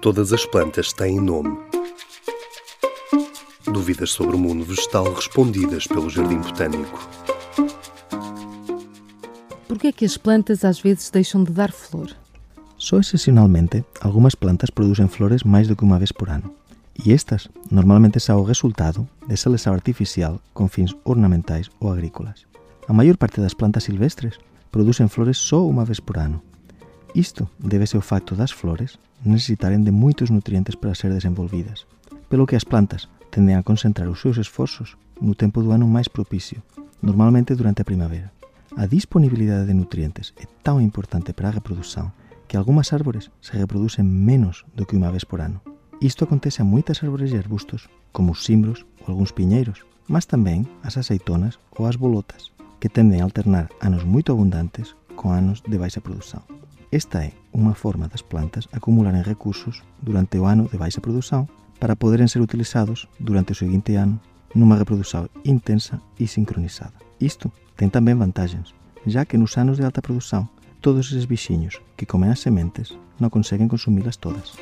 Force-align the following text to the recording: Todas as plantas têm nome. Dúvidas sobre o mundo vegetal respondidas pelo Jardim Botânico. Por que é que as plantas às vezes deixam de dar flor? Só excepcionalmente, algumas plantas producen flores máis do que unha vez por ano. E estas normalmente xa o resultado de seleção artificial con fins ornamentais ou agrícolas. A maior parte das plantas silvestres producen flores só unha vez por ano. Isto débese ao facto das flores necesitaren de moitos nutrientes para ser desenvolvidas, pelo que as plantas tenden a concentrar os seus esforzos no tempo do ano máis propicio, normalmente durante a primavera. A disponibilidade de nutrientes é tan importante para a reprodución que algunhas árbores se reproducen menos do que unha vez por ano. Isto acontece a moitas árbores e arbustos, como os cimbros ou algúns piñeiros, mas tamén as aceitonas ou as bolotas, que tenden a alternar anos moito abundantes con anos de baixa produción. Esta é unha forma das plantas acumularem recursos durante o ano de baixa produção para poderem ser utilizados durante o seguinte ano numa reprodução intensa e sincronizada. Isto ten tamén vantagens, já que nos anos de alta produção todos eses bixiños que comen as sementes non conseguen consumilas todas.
Todas 0.00 0.32
as 0.32 0.46
plantas 0.46 0.92
têm 0.92 1.20
nome. 1.20 1.58
Dúvidas 3.64 4.10
sobre 4.10 4.36
o 4.36 4.38
mundo 4.38 4.64
vegetal 4.64 5.12
respondidas 5.12 5.88
pelo 5.88 6.08
Jardim 6.08 6.38
Botânico. 6.38 7.08
Por 9.66 9.76
que 9.76 9.88
é 9.88 9.92
que 9.92 10.04
as 10.04 10.16
plantas 10.16 10.64
às 10.64 10.80
vezes 10.80 11.10
deixam 11.10 11.42
de 11.42 11.50
dar 11.50 11.72
flor? 11.72 12.14
Só 12.76 13.00
excepcionalmente, 13.00 13.84
algumas 14.00 14.36
plantas 14.36 14.70
producen 14.70 15.08
flores 15.08 15.42
máis 15.42 15.66
do 15.66 15.74
que 15.74 15.84
unha 15.84 15.98
vez 15.98 16.12
por 16.14 16.30
ano. 16.30 16.54
E 16.94 17.10
estas 17.10 17.50
normalmente 17.68 18.22
xa 18.22 18.38
o 18.38 18.46
resultado 18.46 19.02
de 19.26 19.34
seleção 19.34 19.74
artificial 19.74 20.38
con 20.54 20.70
fins 20.70 20.94
ornamentais 21.02 21.74
ou 21.82 21.90
agrícolas. 21.90 22.46
A 22.86 22.94
maior 22.94 23.18
parte 23.18 23.42
das 23.42 23.58
plantas 23.58 23.82
silvestres 23.82 24.38
producen 24.70 25.10
flores 25.10 25.42
só 25.42 25.58
unha 25.66 25.82
vez 25.82 25.98
por 25.98 26.22
ano. 26.22 26.38
Isto 27.14 27.48
débese 27.58 27.96
ao 27.96 28.04
facto 28.04 28.36
das 28.36 28.52
flores 28.52 29.00
necesitaren 29.24 29.82
de 29.84 29.92
moitos 29.92 30.30
nutrientes 30.30 30.76
para 30.76 30.94
ser 30.94 31.12
desenvolvidas, 31.12 31.88
pelo 32.28 32.46
que 32.46 32.56
as 32.56 32.68
plantas 32.68 33.08
tenden 33.30 33.56
a 33.56 33.64
concentrar 33.64 34.08
os 34.08 34.20
seus 34.20 34.36
esforzos 34.36 34.96
no 35.20 35.34
tempo 35.34 35.64
do 35.64 35.72
ano 35.72 35.88
máis 35.88 36.06
propicio, 36.06 36.62
normalmente 37.00 37.56
durante 37.56 37.82
a 37.82 37.88
primavera. 37.88 38.32
A 38.76 38.86
disponibilidade 38.86 39.66
de 39.66 39.74
nutrientes 39.74 40.36
é 40.36 40.46
tan 40.62 40.78
importante 40.84 41.34
para 41.34 41.48
a 41.50 41.56
reprodución 41.56 42.12
que 42.46 42.56
algunhas 42.56 42.92
árbores 42.92 43.32
se 43.40 43.58
reproducen 43.58 44.06
menos 44.06 44.64
do 44.76 44.86
que 44.86 44.96
unha 44.96 45.10
vez 45.10 45.24
por 45.24 45.40
ano. 45.40 45.64
Isto 45.98 46.24
acontece 46.24 46.62
a 46.62 46.68
moitas 46.68 47.02
árbores 47.02 47.34
e 47.34 47.40
arbustos, 47.40 47.90
como 48.14 48.32
os 48.32 48.46
cimbros 48.46 48.86
ou 49.02 49.10
algúns 49.10 49.34
piñeiros, 49.34 49.82
mas 50.06 50.30
tamén 50.30 50.68
as 50.86 50.94
aceitonas 50.94 51.58
ou 51.74 51.90
as 51.90 51.98
bolotas, 51.98 52.54
que 52.78 52.92
tenden 52.92 53.20
a 53.20 53.26
alternar 53.26 53.68
anos 53.82 54.06
moito 54.06 54.30
abundantes 54.30 54.94
con 55.18 55.34
anos 55.34 55.66
de 55.66 55.76
baixa 55.76 56.00
produción. 56.00 56.57
Esta 56.90 57.20
é 57.20 57.36
unha 57.52 57.76
forma 57.76 58.08
das 58.08 58.24
plantas 58.24 58.64
acumularem 58.72 59.20
recursos 59.20 59.84
durante 60.00 60.40
o 60.40 60.48
ano 60.48 60.72
de 60.72 60.80
baixa 60.80 61.04
produção 61.04 61.44
para 61.76 62.00
poderem 62.00 62.24
ser 62.24 62.40
utilizados 62.40 63.08
durante 63.20 63.52
o 63.52 63.58
seguinte 63.58 63.92
ano 64.00 64.16
numa 64.56 64.80
reprodução 64.80 65.28
intensa 65.44 66.00
e 66.16 66.24
sincronizada. 66.24 66.96
Isto 67.20 67.52
ten 67.76 67.92
tamén 67.92 68.16
vantagens, 68.16 68.72
já 69.04 69.28
que 69.28 69.36
nos 69.36 69.60
anos 69.60 69.76
de 69.76 69.84
alta 69.84 70.00
produção 70.00 70.48
todos 70.80 71.12
eses 71.12 71.28
bixiños 71.28 71.76
que 71.92 72.08
comen 72.08 72.32
as 72.32 72.40
sementes 72.40 72.96
non 73.20 73.28
conseguen 73.28 73.68
consumilas 73.68 74.16
todas. 74.16 74.56